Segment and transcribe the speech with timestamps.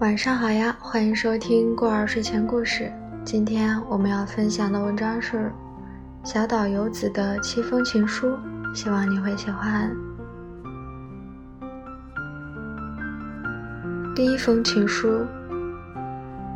[0.00, 2.90] 晚上好呀，欢迎收听过儿睡前故事。
[3.22, 5.52] 今天我们要分享的文章是
[6.24, 8.34] 小岛游子的七封情书，
[8.74, 9.94] 希望你会喜欢。
[14.16, 15.26] 第一封情书，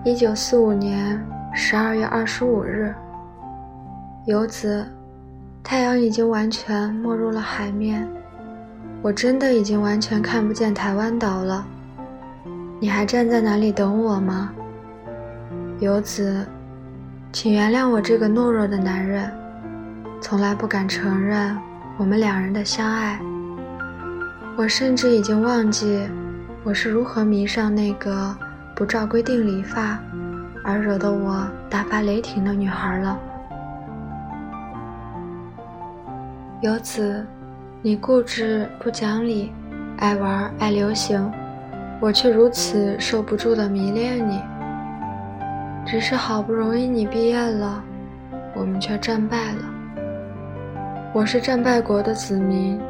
[0.04, 1.22] 一九四五年
[1.54, 2.94] 十二月二十五日，
[4.26, 4.86] 游子，
[5.62, 8.08] 太阳已经完全没入了海面，
[9.02, 11.66] 我真的已经完全看不见台湾岛了。
[12.80, 14.50] 你还站在哪里等我吗，
[15.78, 16.42] 游子？
[17.32, 19.30] 请原谅我这个懦弱的男人，
[20.22, 21.54] 从来不敢承认
[21.98, 23.20] 我们两人的相爱。
[24.56, 26.08] 我甚至已经忘记
[26.62, 28.34] 我是如何迷上那个
[28.74, 29.98] 不照规定理发
[30.62, 33.18] 而惹得我大发雷霆的女孩了。
[36.64, 37.22] 游子，
[37.82, 39.52] 你固执不讲理，
[39.98, 41.30] 爱玩爱流行。
[42.00, 44.40] 我却如此受不住的迷恋你，
[45.84, 47.84] 只是好不容易你毕业了，
[48.54, 49.58] 我们却战败了。
[51.12, 52.80] 我是战败国的子民，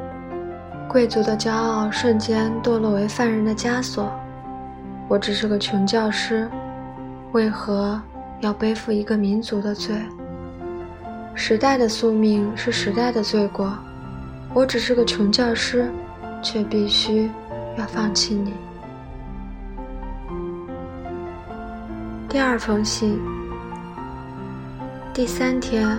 [0.89, 4.09] 贵族的骄傲瞬间堕落为犯人的枷锁。
[5.09, 6.49] 我只是个穷教师，
[7.33, 8.01] 为何
[8.39, 9.97] 要背负一个民族的罪？
[11.37, 13.77] 时代的宿命是时代的罪过，
[14.55, 15.91] 我只是个穷教师，
[16.41, 17.29] 却必须
[17.77, 18.55] 要放弃你。
[22.29, 23.21] 第二封信，
[25.13, 25.99] 第三天，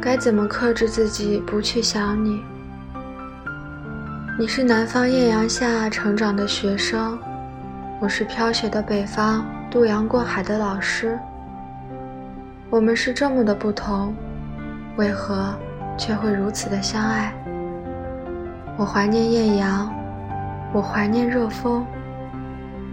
[0.00, 2.40] 该怎么克制自己不去想你？
[4.38, 7.18] 你是南方艳阳下成长的学生，
[8.00, 11.18] 我是飘雪的北方渡洋过海的老师。
[12.70, 14.14] 我们是这么的不同，
[14.96, 15.54] 为何
[15.98, 17.32] 却会如此的相爱？
[18.78, 19.94] 我怀念艳阳，
[20.72, 21.84] 我怀念热风，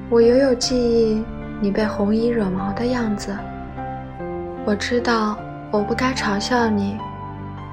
[0.10, 1.24] 我犹有记忆。
[1.62, 3.34] 你被红衣惹毛的样子，
[4.66, 5.38] 我知道
[5.72, 6.98] 我不该嘲笑你，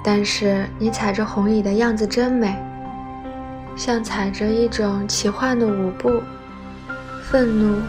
[0.05, 2.55] 但是你踩着红椅的样子真美，
[3.75, 6.23] 像踩着一种奇幻的舞步，
[7.25, 7.81] 愤怒、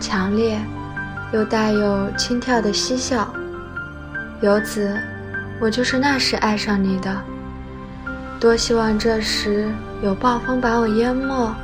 [0.00, 0.58] 强烈，
[1.32, 3.28] 又带有轻佻的嬉笑。
[4.40, 4.98] 游子，
[5.60, 7.22] 我就是那时爱上你的，
[8.40, 9.70] 多希望这时
[10.02, 11.54] 有暴风把我淹没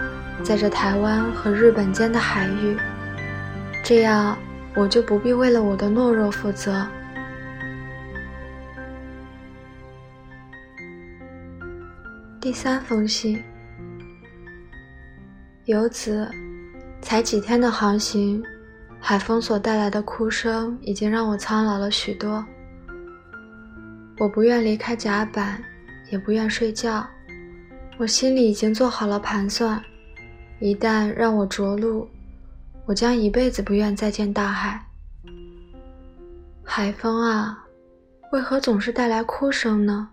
[0.44, 2.76] 在这台湾和日本间的海域。
[3.82, 4.36] 这样，
[4.74, 6.86] 我就不必为了我的懦弱负责。
[12.38, 13.42] 第三封信，
[15.64, 16.30] 游子，
[17.00, 18.44] 才几天的航行，
[19.00, 22.44] 海风所带来的哭声已经让我苍老了许多。
[24.18, 25.62] 我不愿离开甲板，
[26.10, 27.06] 也不愿睡觉，
[27.98, 29.82] 我心里已经做好了盘算，
[30.58, 32.08] 一旦让我着陆。
[32.86, 34.82] 我将一辈子不愿再见大海。
[36.62, 37.66] 海风啊，
[38.32, 40.08] 为何总是带来哭声呢？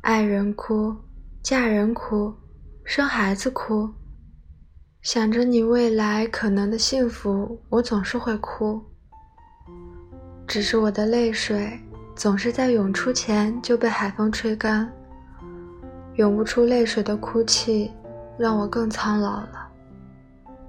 [0.00, 0.96] 爱人哭，
[1.42, 2.32] 嫁人哭，
[2.84, 3.92] 生孩子哭，
[5.02, 8.82] 想着你未来可能的幸福，我总是会哭。
[10.46, 11.78] 只是我的泪水
[12.18, 14.90] 总是在涌出前就被海风吹干，
[16.16, 17.92] 涌不出泪水的哭泣，
[18.36, 19.68] 让我更苍老了。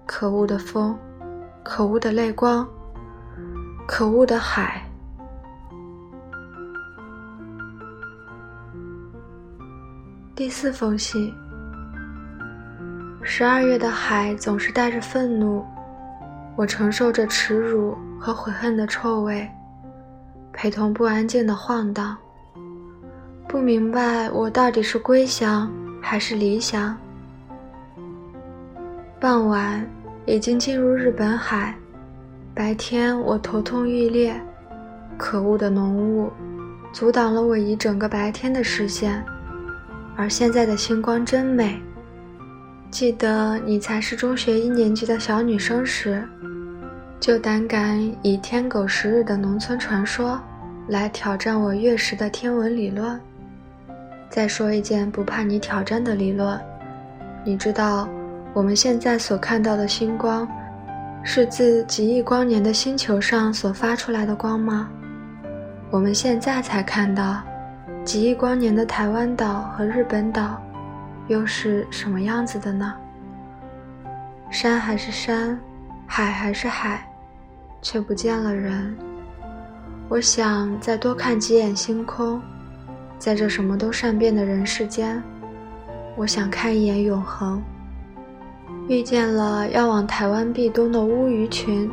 [0.06, 0.96] 可恶的风，
[1.64, 2.68] 可恶的泪光，
[3.88, 4.80] 可恶的海。
[10.36, 11.34] 第四封信。
[13.24, 15.66] 十二月的海总是带着愤怒，
[16.56, 19.50] 我承受着耻辱和悔恨的臭味，
[20.62, 22.18] 陪同不安静的晃荡。
[23.47, 25.72] 不明白我到底是归乡
[26.02, 26.94] 还是离乡。
[29.22, 29.90] 傍晚。
[30.25, 31.74] 已经进入日本海，
[32.53, 34.40] 白天我头痛欲裂，
[35.18, 36.29] 可恶的浓雾
[36.94, 39.23] 阻挡了我一整个白天的视线。
[40.16, 41.82] 而现在的星光真美。
[42.91, 46.23] 记得你才是中学一年级的小女生时，
[47.20, 50.40] 就胆敢以天狗食日的农村传说
[50.90, 53.20] 来挑战我月食的天文理论。
[54.28, 56.59] 再说一件不怕你挑战的理论，
[57.46, 58.09] 你知道？
[58.53, 60.47] 我们现在所看到的星光，
[61.24, 64.90] 是自几亿光年的星球上所发出来的光吗？
[65.91, 67.42] 我们现在才看到，
[68.03, 70.59] 几亿光年的台湾岛和日本岛，
[71.28, 72.96] 又是什么样子的呢？
[74.50, 75.59] 山还是山，
[76.08, 77.08] 海还是海，
[77.80, 78.97] 却不见了人。
[80.09, 82.41] 我想再多看几眼星空，
[83.20, 85.22] 在这什么都善变的人世间，
[86.16, 87.61] 我想看一眼永恒。
[88.88, 91.88] 遇见了要往台湾避冬的乌鱼群，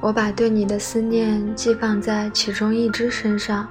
[0.00, 3.68] 我把对你的思念寄放在其中一只身上，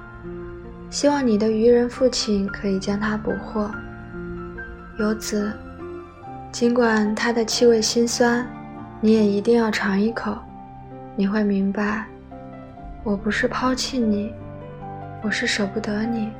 [0.88, 3.70] 希望你的渔人父亲可以将它捕获。
[4.98, 5.52] 游子，
[6.50, 8.46] 尽管它的气味辛酸，
[9.02, 10.34] 你也一定要尝一口，
[11.16, 12.06] 你会明白。
[13.04, 14.32] 我不是抛弃你，
[15.22, 16.32] 我是舍不得你。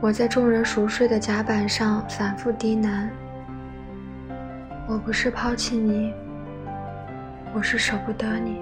[0.00, 3.08] 我在众人熟睡的甲板上反复低喃：
[4.86, 6.14] 我不是抛弃你，
[7.52, 8.60] 我是舍不得你。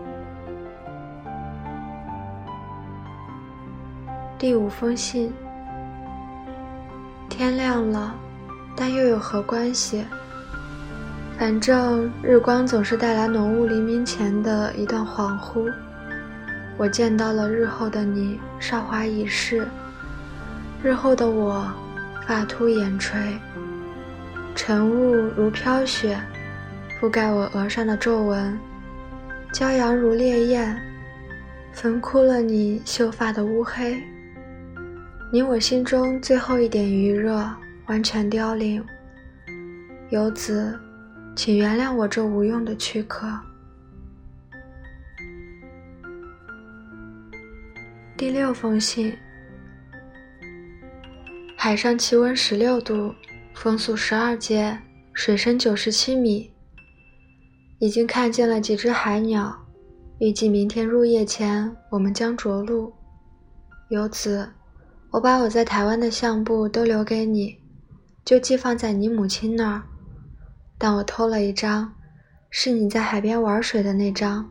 [4.39, 5.31] 第五封信。
[7.29, 8.15] 天亮了，
[8.75, 10.07] 但又有何关系？
[11.39, 15.71] 反正日光总是带来浓雾黎明前的一段恍惚。
[16.79, 19.67] 我见到了日后的你，韶华已逝。
[20.83, 21.67] 日后的我，
[22.27, 23.19] 发秃眼垂，
[24.55, 26.19] 晨雾如飘雪，
[27.01, 28.59] 覆盖我额上的皱纹；
[29.53, 30.79] 骄阳如烈焰，
[31.73, 34.03] 焚枯了你秀发的乌黑。
[35.33, 37.43] 你我心中最后一点余热，
[37.87, 38.85] 完全凋零。
[40.11, 40.79] 游子，
[41.35, 43.27] 请原谅我这无用的躯壳。
[48.17, 49.15] 第六封信。
[51.55, 53.15] 海上气温十六度，
[53.55, 54.79] 风速十二节，
[55.13, 56.51] 水深九十七米。
[57.79, 59.55] 已经看见了几只海鸟，
[60.19, 62.91] 预计明天入夜前我们将着陆。
[63.91, 64.49] 由此，
[65.11, 67.55] 我把我在台湾的相簿都留给你，
[68.25, 69.83] 就寄放在你母亲那儿。
[70.79, 71.93] 但我偷了一张，
[72.49, 74.51] 是你在海边玩水的那张。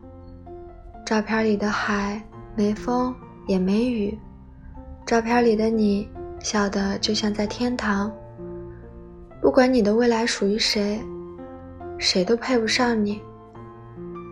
[1.04, 2.22] 照片里的海
[2.54, 3.12] 没风。
[3.46, 4.18] 也没雨，
[5.06, 6.08] 照片里的你
[6.40, 8.12] 笑得就像在天堂。
[9.40, 11.00] 不管你的未来属于谁，
[11.98, 13.20] 谁都配不上你。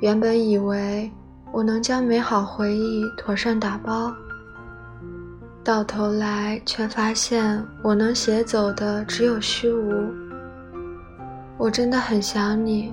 [0.01, 1.11] 原本以为
[1.53, 4.13] 我能将美好回忆妥善打包，
[5.63, 10.13] 到头来却发现我能携走的只有虚无。
[11.57, 12.93] 我真的很想你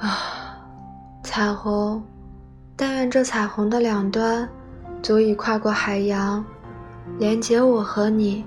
[0.00, 0.58] 啊，
[1.22, 2.02] 彩虹。
[2.78, 4.46] 但愿这彩虹的两端，
[5.02, 6.44] 足以跨过海洋，
[7.18, 8.44] 连接我和你。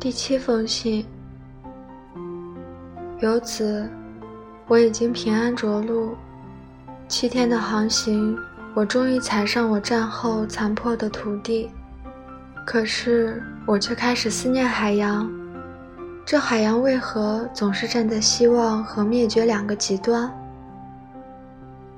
[0.00, 1.06] 第七封信，
[3.20, 3.88] 由此，
[4.66, 6.16] 我已经平安着陆。
[7.06, 8.36] 七天的航行，
[8.74, 11.70] 我终于踩上我战后残破的土地。
[12.66, 15.30] 可是，我却开始思念海洋。
[16.30, 20.32] 这海洋为何总是站在希望和灭绝两个极端？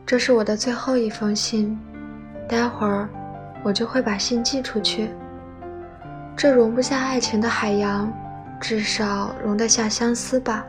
[0.07, 1.79] 这是我的最后一封信，
[2.49, 3.07] 待会儿
[3.63, 5.11] 我就会把信寄出去。
[6.35, 8.11] 这容不下爱情的海洋，
[8.59, 10.65] 至少容得下相思吧。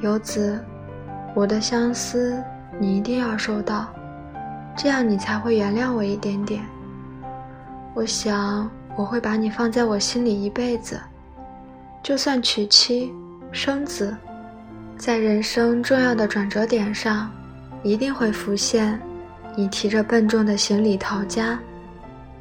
[0.00, 0.58] 游子，
[1.36, 2.42] 我的相思
[2.76, 3.86] 你一定要收到，
[4.76, 6.64] 这样你才会原谅我一点点。
[7.94, 11.00] 我想我会把你放在我心里一辈子。
[12.02, 13.12] 就算娶妻
[13.52, 14.16] 生子，
[14.96, 17.30] 在人生重要的转折点上，
[17.84, 19.00] 一定会浮现。
[19.54, 21.58] 你提着笨重的行李逃家，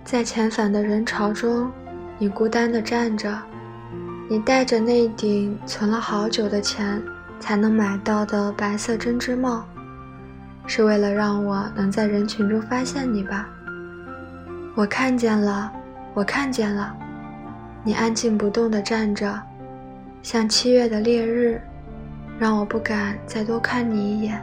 [0.03, 1.69] 在遣返的人潮中，
[2.17, 3.37] 你孤单地站着。
[4.29, 7.03] 你戴着那顶存了好久的钱
[7.37, 9.63] 才能买到的白色针织帽，
[10.65, 13.47] 是为了让我能在人群中发现你吧？
[14.73, 15.69] 我看见了，
[16.13, 16.95] 我看见了，
[17.83, 19.39] 你安静不动地站着。
[20.23, 21.59] 像七月的烈日，
[22.37, 24.39] 让我不敢再多看你一眼。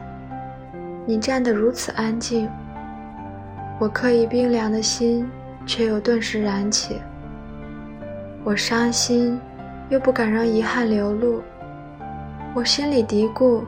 [1.05, 2.49] 你站得如此安静，
[3.79, 5.29] 我刻意冰凉的心
[5.65, 7.01] 却又顿时燃起。
[8.43, 9.39] 我伤心，
[9.89, 11.41] 又不敢让遗憾流露。
[12.53, 13.63] 我心里嘀咕，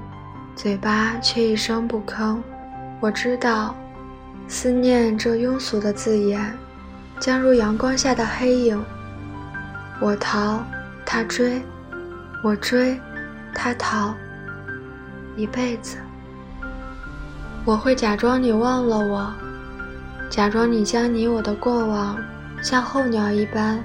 [0.53, 2.37] 嘴巴却一声不吭。
[2.99, 3.73] 我知道，
[4.49, 6.53] 思念这庸俗的字眼，
[7.21, 8.83] 将如阳光下的黑影。
[10.01, 10.59] 我逃，
[11.05, 11.61] 他追。
[12.43, 12.99] 我追，
[13.53, 14.15] 他逃，
[15.35, 15.97] 一辈子。
[17.63, 19.31] 我会假装你忘了我，
[20.27, 22.17] 假装你将你我的过往
[22.63, 23.79] 像候鸟一般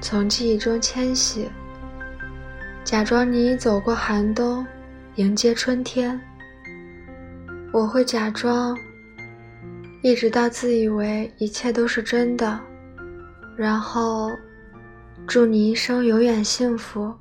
[0.00, 1.50] 从记忆中迁徙，
[2.82, 4.66] 假装你走过寒冬，
[5.16, 6.18] 迎接春天。
[7.70, 8.74] 我会假装，
[10.02, 12.58] 一直到自以为一切都是真的，
[13.54, 14.32] 然后
[15.26, 17.12] 祝你一生永远幸福。